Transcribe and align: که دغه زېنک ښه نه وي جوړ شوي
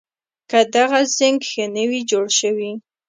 که 0.49 0.59
دغه 0.75 0.99
زېنک 1.15 1.39
ښه 1.49 1.65
نه 1.75 1.83
وي 1.89 2.01
جوړ 2.11 2.25
شوي 2.39 2.71